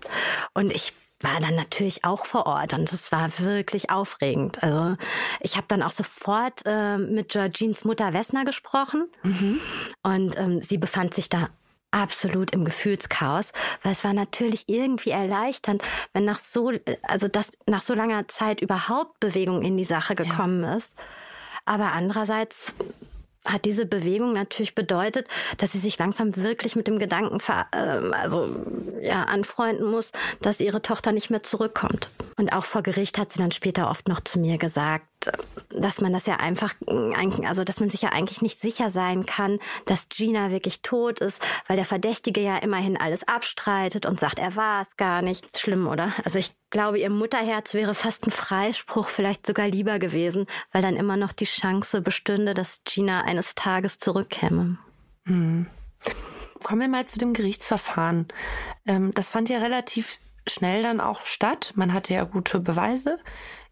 [0.54, 4.62] Und ich war dann natürlich auch vor Ort und es war wirklich aufregend.
[4.62, 4.96] Also
[5.40, 9.60] ich habe dann auch sofort äh, mit Georgines Mutter Wessner gesprochen mhm.
[10.02, 11.48] und ähm, sie befand sich da
[11.92, 15.82] absolut im Gefühlschaos, weil es war natürlich irgendwie erleichternd,
[16.12, 20.64] wenn nach so, also das nach so langer Zeit überhaupt Bewegung in die Sache gekommen
[20.64, 20.74] ja.
[20.74, 20.94] ist.
[21.64, 22.74] Aber andererseits
[23.46, 25.26] hat diese Bewegung natürlich bedeutet,
[25.56, 27.38] dass sie sich langsam wirklich mit dem Gedanken
[27.72, 28.48] äh, also,
[29.00, 32.08] ja, anfreunden muss, dass ihre Tochter nicht mehr zurückkommt.
[32.36, 35.06] Und auch vor Gericht hat sie dann später oft noch zu mir gesagt,
[35.70, 36.74] dass man das ja einfach,
[37.44, 41.42] also dass man sich ja eigentlich nicht sicher sein kann, dass Gina wirklich tot ist,
[41.66, 45.58] weil der Verdächtige ja immerhin alles abstreitet und sagt, er war es gar nicht.
[45.58, 46.12] Schlimm, oder?
[46.24, 50.96] Also ich glaube, ihr Mutterherz wäre fast ein Freispruch vielleicht sogar lieber gewesen, weil dann
[50.96, 54.78] immer noch die Chance bestünde, dass Gina eines Tages zurückkäme.
[55.24, 55.66] Hm.
[56.62, 58.28] Kommen wir mal zu dem Gerichtsverfahren.
[58.86, 61.72] Ähm, das fand ja relativ schnell dann auch statt.
[61.76, 63.18] Man hatte ja gute Beweise.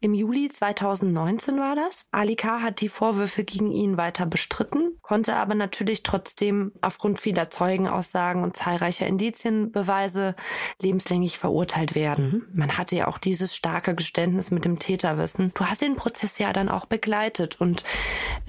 [0.03, 2.07] Im Juli 2019 war das.
[2.11, 2.63] Ali K.
[2.63, 8.57] hat die Vorwürfe gegen ihn weiter bestritten, konnte aber natürlich trotzdem aufgrund vieler Zeugenaussagen und
[8.57, 10.37] zahlreicher Indizienbeweise
[10.81, 12.47] lebenslänglich verurteilt werden.
[12.51, 12.59] Mhm.
[12.59, 15.53] Man hatte ja auch dieses starke Geständnis mit dem Täterwissen.
[15.55, 17.85] Du hast den Prozess ja dann auch begleitet und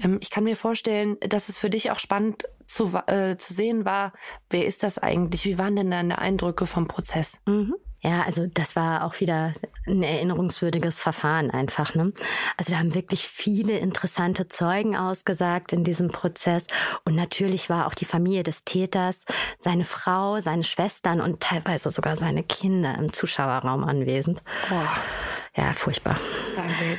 [0.02, 3.84] ähm, ich kann mir vorstellen, dass es für dich auch spannend zu, äh, zu sehen
[3.84, 4.14] war,
[4.48, 5.44] wer ist das eigentlich?
[5.44, 7.38] Wie waren denn deine Eindrücke vom Prozess?
[7.44, 7.74] Mhm.
[8.02, 9.52] Ja, also das war auch wieder
[9.86, 11.94] ein erinnerungswürdiges Verfahren einfach.
[11.94, 12.12] Ne?
[12.56, 16.66] Also da haben wirklich viele interessante Zeugen ausgesagt in diesem Prozess.
[17.04, 19.24] Und natürlich war auch die Familie des Täters,
[19.58, 24.42] seine Frau, seine Schwestern und teilweise sogar seine Kinder im Zuschauerraum anwesend.
[24.70, 25.51] Oh.
[25.54, 26.18] Ja, furchtbar.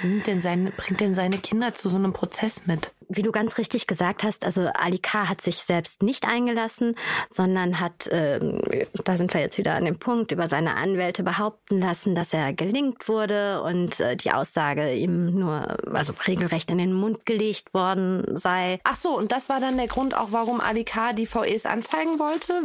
[0.01, 2.93] Bringt denn, seine, bringt denn seine Kinder zu so einem Prozess mit?
[3.09, 5.29] wie du ganz richtig gesagt hast, also Ali K.
[5.29, 6.95] hat sich selbst nicht eingelassen,
[7.29, 8.61] sondern hat, ähm,
[9.03, 12.53] da sind wir jetzt wieder an dem Punkt, über seine Anwälte behaupten lassen, dass er
[12.53, 18.37] gelingt wurde und äh, die Aussage ihm nur, also regelrecht in den Mund gelegt worden
[18.37, 18.79] sei.
[18.83, 21.13] Ach so, und das war dann der Grund auch, warum Ali K.
[21.13, 22.61] die VEs anzeigen wollte?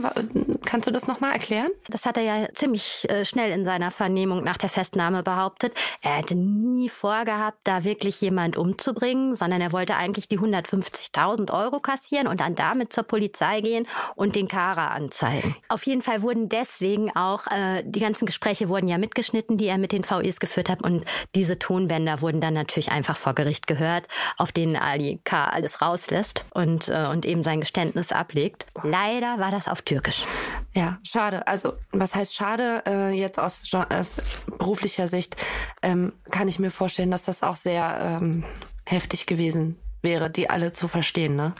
[0.68, 1.70] Kannst du das nochmal erklären?
[1.88, 5.72] Das hat er ja ziemlich äh, schnell in seiner Vernehmung nach der Festnahme behauptet.
[6.02, 11.80] Er hätte nie vorgehabt, da wirklich jemand umzubringen, sondern er wollte eigentlich die 150.000 Euro
[11.80, 15.56] kassieren und dann damit zur Polizei gehen und den Kara anzeigen.
[15.70, 19.78] Auf jeden Fall wurden deswegen auch, äh, die ganzen Gespräche wurden ja mitgeschnitten, die er
[19.78, 24.06] mit den VEs geführt hat und diese Tonbänder wurden dann natürlich einfach vor Gericht gehört,
[24.36, 25.46] auf denen Ali K.
[25.46, 28.66] alles rauslässt und, äh, und eben sein Geständnis ablegt.
[28.82, 30.26] Leider war das auf Türkisch.
[30.74, 31.46] Ja, schade.
[31.46, 32.82] Also, was heißt schade?
[32.86, 34.20] Äh, jetzt aus, aus
[34.58, 35.36] beruflicher Sicht
[35.82, 38.44] ähm, kann ich mir vorstellen, dass das auch sehr ähm,
[38.84, 41.54] heftig gewesen wäre, die alle zu verstehen, ne?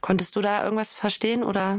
[0.00, 1.78] Konntest du da irgendwas verstehen oder?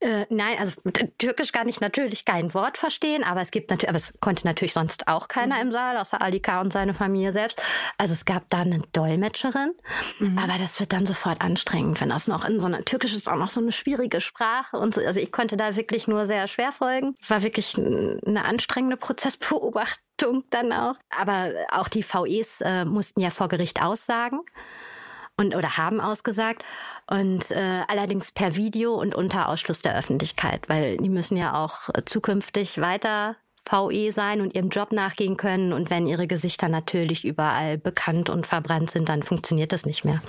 [0.00, 0.80] Äh, nein, also
[1.18, 4.72] Türkisch kann ich natürlich kein Wort verstehen, aber es gibt natürlich, aber es konnte natürlich
[4.72, 5.62] sonst auch keiner mhm.
[5.62, 7.62] im Saal, außer Alika und seine Familie selbst.
[7.98, 9.74] Also es gab da eine Dolmetscherin,
[10.18, 10.38] mhm.
[10.38, 13.36] aber das wird dann sofort anstrengend, wenn das noch in so einer Türkisch ist auch
[13.36, 15.00] noch so eine schwierige Sprache und so.
[15.00, 17.16] Also ich konnte da wirklich nur sehr schwer folgen.
[17.26, 20.96] War wirklich eine anstrengende Prozessbeobachtung dann auch.
[21.10, 24.40] Aber auch die VEs äh, mussten ja vor Gericht aussagen
[25.36, 26.64] und oder haben ausgesagt
[27.10, 31.88] und äh, allerdings per Video und unter Ausschluss der Öffentlichkeit, weil die müssen ja auch
[32.04, 35.72] zukünftig weiter VE sein und ihrem Job nachgehen können.
[35.72, 40.22] Und wenn ihre Gesichter natürlich überall bekannt und verbrannt sind, dann funktioniert das nicht mehr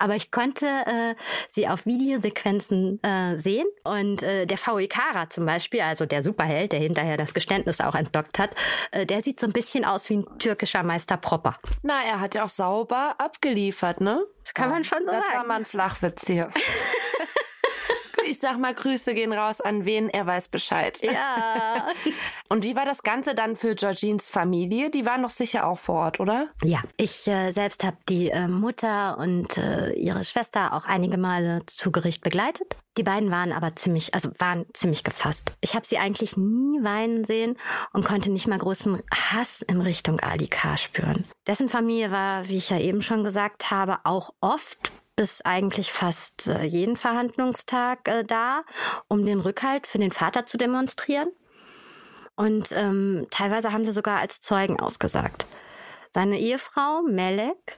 [0.00, 1.14] aber ich konnte äh,
[1.50, 3.66] sie auf Videosequenzen äh, sehen.
[3.84, 7.94] Und äh, der VE Kara zum Beispiel, also der Superheld, der hinterher das Geständnis auch
[7.94, 8.50] entlockt hat,
[8.90, 11.58] äh, der sieht so ein bisschen aus wie ein türkischer Meister Propper.
[11.82, 14.24] Na, er hat ja auch sauber abgeliefert, ne?
[14.42, 15.26] Das kann man schon so das sagen.
[15.28, 16.50] Das war mal ein Flachwitz hier.
[18.28, 21.00] ich sag mal, Grüße gehen raus an wen, er weiß Bescheid.
[21.02, 21.88] Ja.
[22.48, 24.90] Und wie war das Ganze dann für Georgines Familie?
[24.90, 26.48] Die waren doch sicher auch vor Ort, oder?
[26.62, 31.62] Ja, ich äh, selbst habe die äh, Mutter und äh, ihre Schwester auch einige Male
[31.66, 32.76] zu Gericht begleitet.
[32.96, 35.52] Die beiden waren aber ziemlich, also waren ziemlich gefasst.
[35.60, 37.56] Ich habe sie eigentlich nie weinen sehen
[37.92, 40.76] und konnte nicht mal großen Hass in Richtung Ali K.
[40.76, 41.24] spüren.
[41.46, 46.48] Dessen Familie war, wie ich ja eben schon gesagt habe, auch oft bis eigentlich fast
[46.48, 48.62] äh, jeden Verhandlungstag äh, da,
[49.06, 51.28] um den Rückhalt für den Vater zu demonstrieren.
[52.36, 55.44] Und ähm, teilweise haben sie sogar als Zeugen ausgesagt.
[56.10, 57.76] Seine Ehefrau Melek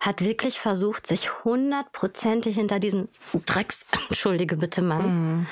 [0.00, 3.08] hat wirklich versucht, sich hundertprozentig hinter diesen
[3.46, 5.46] Drecks, entschuldige bitte Mann,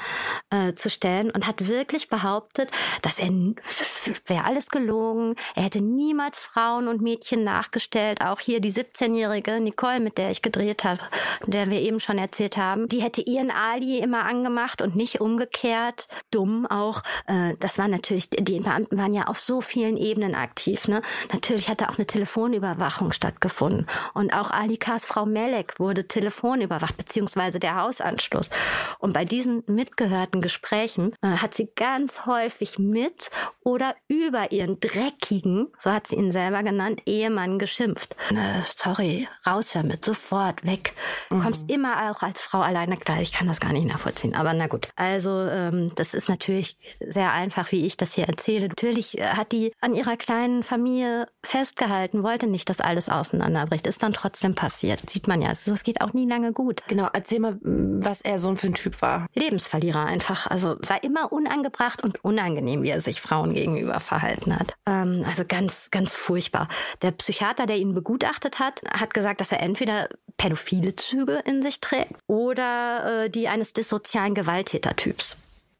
[0.50, 0.58] mhm.
[0.58, 2.70] äh, zu stellen und hat wirklich behauptet,
[3.02, 3.30] dass er,
[3.78, 9.60] das wäre alles gelogen, er hätte niemals Frauen und Mädchen nachgestellt, auch hier die 17-jährige
[9.60, 11.00] Nicole, mit der ich gedreht habe,
[11.46, 16.08] der wir eben schon erzählt haben, die hätte ihren Ali immer angemacht und nicht umgekehrt.
[16.30, 17.02] Dumm auch.
[17.26, 20.88] Äh, das war natürlich, die Beamten waren ja auf so vielen Ebenen aktiv.
[20.88, 21.02] Ne?
[21.32, 23.86] Natürlich hatte auch eine Telefonüberwachung stattgefunden.
[24.14, 28.50] Und auch Alikas Frau Melek wurde telefonüberwacht, beziehungsweise der Hausanschluss.
[28.98, 33.30] Und bei diesen mitgehörten Gesprächen äh, hat sie ganz häufig mit
[33.62, 38.16] oder über ihren dreckigen, so hat sie ihn selber genannt, Ehemann geschimpft.
[38.30, 40.92] Äh, sorry, raus damit, sofort, weg.
[41.30, 41.42] Mhm.
[41.42, 43.20] Kommst immer auch als Frau alleine klar.
[43.20, 44.88] Ich kann das gar nicht nachvollziehen, aber na gut.
[44.96, 48.68] Also ähm, das ist natürlich sehr einfach, wie ich das hier erzähle.
[48.68, 53.85] Natürlich äh, hat die an ihrer kleinen Familie festgehalten, wollte nicht, dass alles auseinanderbricht.
[53.86, 55.08] Ist dann trotzdem passiert.
[55.08, 55.48] Sieht man ja.
[55.48, 56.82] Also es geht auch nie lange gut.
[56.88, 59.26] Genau, erzähl mal, was er so für ein Typ war.
[59.34, 60.46] Lebensverlierer einfach.
[60.46, 64.74] Also war immer unangebracht und unangenehm, wie er sich Frauen gegenüber verhalten hat.
[64.86, 66.68] Ähm, also ganz, ganz furchtbar.
[67.02, 71.80] Der Psychiater, der ihn begutachtet hat, hat gesagt, dass er entweder pädophile Züge in sich
[71.80, 75.36] trägt oder äh, die eines dissozialen Gewalttätertyps.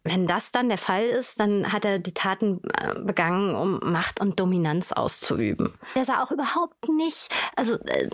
[0.07, 4.21] Wenn das dann der Fall ist, dann hat er die Taten äh, begangen, um Macht
[4.21, 5.75] und Dominanz auszuüben.
[5.95, 8.09] Er sah auch überhaupt nicht, also äh,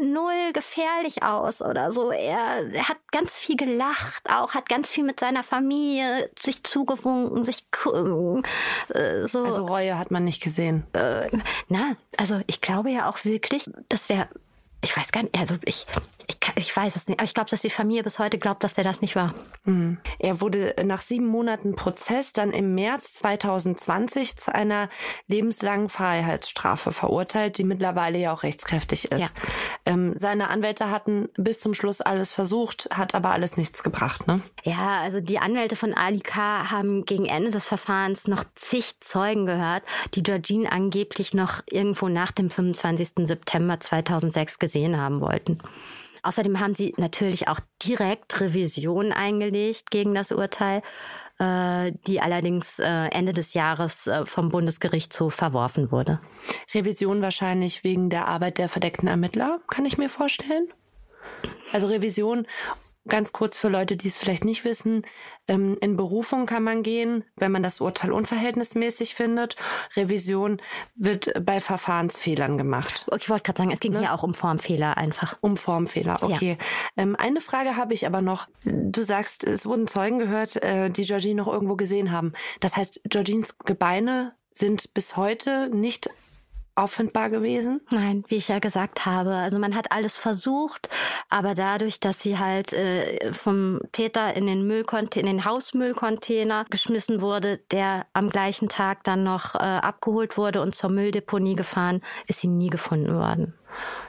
[0.00, 2.10] null gefährlich aus oder so.
[2.10, 7.44] Er, er, hat ganz viel gelacht, auch hat ganz viel mit seiner Familie sich zugewunken,
[7.44, 9.44] sich äh, so.
[9.44, 10.86] Also Reue hat man nicht gesehen.
[10.92, 11.28] Äh,
[11.68, 14.28] na, also ich glaube ja auch wirklich, dass der
[14.80, 15.86] ich weiß gar nicht, also ich,
[16.28, 18.74] ich, ich weiß es nicht, aber ich glaube, dass die Familie bis heute glaubt, dass
[18.74, 19.34] der das nicht war.
[19.64, 19.98] Mhm.
[20.18, 24.90] Er wurde nach sieben Monaten Prozess dann im März 2020 zu einer
[25.26, 29.20] lebenslangen Freiheitsstrafe verurteilt, die mittlerweile ja auch rechtskräftig ist.
[29.20, 29.28] Ja.
[29.86, 34.42] Ähm, seine Anwälte hatten bis zum Schluss alles versucht, hat aber alles nichts gebracht, ne?
[34.64, 36.70] Ja, also die Anwälte von Ali K.
[36.70, 39.82] haben gegen Ende des Verfahrens noch zig Zeugen gehört,
[40.14, 43.26] die Georgine angeblich noch irgendwo nach dem 25.
[43.26, 45.58] September 2006 gesehen haben wollten.
[46.22, 50.82] Außerdem haben sie natürlich auch direkt Revision eingelegt gegen das Urteil,
[51.38, 56.20] äh, die allerdings äh, Ende des Jahres äh, vom Bundesgerichtshof verworfen wurde.
[56.74, 60.68] Revision wahrscheinlich wegen der Arbeit der verdeckten Ermittler, kann ich mir vorstellen.
[61.72, 62.46] Also Revision
[63.08, 65.02] ganz kurz für Leute, die es vielleicht nicht wissen,
[65.48, 69.56] ähm, in Berufung kann man gehen, wenn man das Urteil unverhältnismäßig findet.
[69.96, 70.60] Revision
[70.94, 73.06] wird bei Verfahrensfehlern gemacht.
[73.16, 74.00] Ich wollte gerade sagen, es ging ne?
[74.00, 75.36] hier auch um Formfehler einfach.
[75.40, 76.56] Um Formfehler, okay.
[76.96, 77.02] Ja.
[77.02, 78.48] Ähm, eine Frage habe ich aber noch.
[78.64, 82.32] Du sagst, es wurden Zeugen gehört, äh, die Georgine noch irgendwo gesehen haben.
[82.60, 86.10] Das heißt, Georgines Gebeine sind bis heute nicht
[86.78, 87.80] auffindbar gewesen?
[87.90, 89.34] Nein, wie ich ja gesagt habe.
[89.34, 90.88] Also man hat alles versucht,
[91.28, 97.20] aber dadurch, dass sie halt äh, vom Täter in den Müllcontainer, in den Hausmüllcontainer geschmissen
[97.20, 102.40] wurde, der am gleichen Tag dann noch äh, abgeholt wurde und zur Mülldeponie gefahren, ist
[102.40, 103.54] sie nie gefunden worden.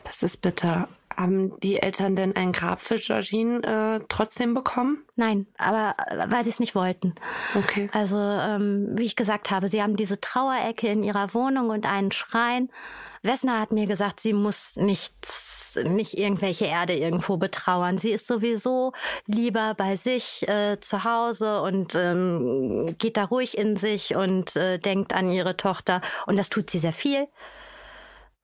[0.03, 0.87] Das ist bitter.
[1.19, 3.61] Haben die Eltern denn ein Grab für Georgine
[3.99, 5.03] äh, trotzdem bekommen?
[5.17, 7.13] Nein, aber äh, weil sie es nicht wollten.
[7.55, 7.89] Okay.
[7.91, 12.13] Also, ähm, wie ich gesagt habe, sie haben diese Trauerecke in ihrer Wohnung und einen
[12.13, 12.69] Schrein.
[13.21, 17.97] Wessner hat mir gesagt, sie muss nichts, nicht irgendwelche Erde irgendwo betrauern.
[17.97, 18.93] Sie ist sowieso
[19.25, 24.79] lieber bei sich äh, zu Hause und ähm, geht da ruhig in sich und äh,
[24.79, 25.99] denkt an ihre Tochter.
[26.27, 27.27] Und das tut sie sehr viel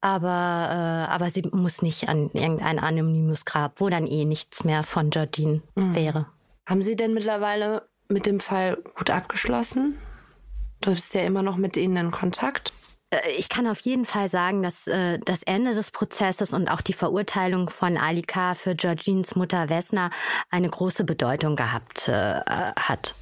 [0.06, 4.84] aber, äh, aber sie muss nicht an irgendein anonymes Grab, wo dann eh nichts mehr
[4.84, 5.96] von Georgine mhm.
[5.96, 6.28] wäre.
[6.68, 9.98] Haben Sie denn mittlerweile mit dem Fall gut abgeschlossen?
[10.82, 12.72] Du bist ja immer noch mit ihnen in Kontakt.
[13.10, 16.82] Äh, ich kann auf jeden Fall sagen, dass äh, das Ende des Prozesses und auch
[16.82, 18.54] die Verurteilung von Ali K.
[18.54, 20.12] für Georgines Mutter Wessner
[20.52, 22.42] eine große Bedeutung gehabt äh,
[22.80, 23.16] hat.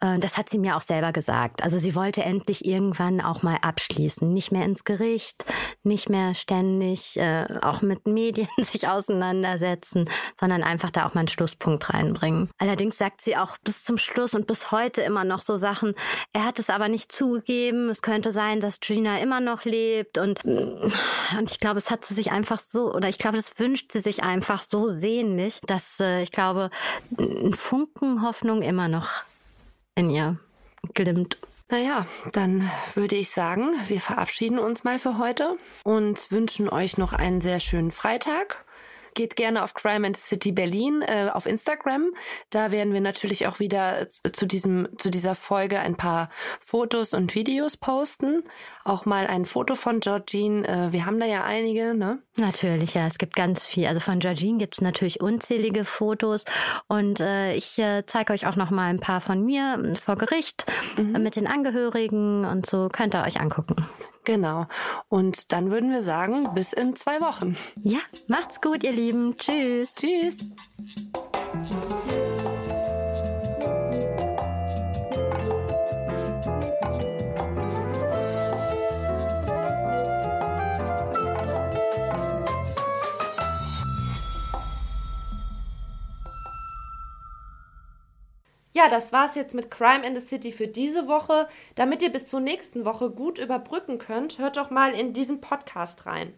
[0.00, 1.62] Äh, das hat sie mir auch selber gesagt.
[1.62, 4.32] Also sie wollte endlich irgendwann auch mal abschließen.
[4.32, 5.44] Nicht mehr ins Gericht,
[5.82, 10.08] nicht mehr ständig äh, auch mit Medien sich auseinandersetzen,
[10.38, 12.50] sondern einfach da auch mal einen Schlusspunkt reinbringen.
[12.58, 15.94] Allerdings sagt sie auch bis zum Schluss und bis heute immer noch so Sachen.
[16.32, 17.88] Er hat es aber nicht zugegeben.
[17.90, 20.92] Es könnte sein, dass Gina immer noch lebt und, und
[21.50, 24.22] ich glaube, es hat sie sich einfach so, oder ich glaube, das wünscht sie sich
[24.22, 26.70] einfach so sehnlich, dass äh, ich glaube,
[27.18, 29.24] ein Funken Hoffnung immer noch
[29.94, 30.38] in ihr
[30.94, 31.38] glimmt.
[31.70, 37.12] Naja, dann würde ich sagen, wir verabschieden uns mal für heute und wünschen euch noch
[37.12, 38.64] einen sehr schönen Freitag.
[39.14, 42.12] geht gerne auf Crime and City Berlin äh, auf Instagram.
[42.50, 47.34] Da werden wir natürlich auch wieder zu diesem zu dieser Folge ein paar Fotos und
[47.34, 48.42] Videos posten.
[48.84, 50.66] Auch mal ein Foto von Georgine.
[50.66, 52.22] Äh, wir haben da ja einige, ne?
[52.38, 53.06] Natürlich, ja.
[53.06, 53.86] Es gibt ganz viel.
[53.86, 56.44] Also von Georgine gibt es natürlich unzählige Fotos
[56.88, 60.16] und äh, ich äh, zeige euch auch noch mal ein paar von mir äh, vor
[60.16, 60.64] Gericht
[60.96, 61.14] mhm.
[61.14, 63.76] äh, mit den Angehörigen und so könnt ihr euch angucken.
[64.24, 64.66] Genau.
[65.08, 67.56] Und dann würden wir sagen, bis in zwei Wochen.
[67.82, 69.36] Ja, macht's gut, ihr Lieben.
[69.36, 69.94] Tschüss.
[69.94, 70.36] Tschüss.
[88.82, 91.48] Ja, das war's jetzt mit Crime in the City für diese Woche.
[91.74, 96.06] Damit ihr bis zur nächsten Woche gut überbrücken könnt, hört doch mal in diesen Podcast
[96.06, 96.32] rein.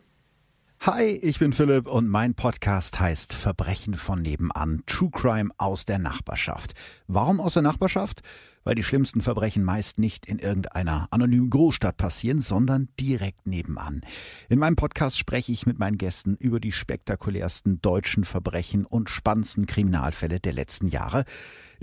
[0.81, 6.01] Hi, ich bin Philipp und mein Podcast heißt Verbrechen von nebenan, True Crime aus der
[6.01, 6.73] Nachbarschaft.
[7.07, 8.23] Warum aus der Nachbarschaft?
[8.65, 14.01] Weil die schlimmsten Verbrechen meist nicht in irgendeiner anonymen Großstadt passieren, sondern direkt nebenan.
[14.49, 19.67] In meinem Podcast spreche ich mit meinen Gästen über die spektakulärsten deutschen Verbrechen und spannendsten
[19.67, 21.25] Kriminalfälle der letzten Jahre.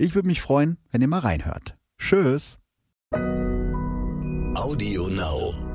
[0.00, 1.76] Ich würde mich freuen, wenn ihr mal reinhört.
[1.98, 2.58] Tschüss.
[4.54, 5.69] Audio Now.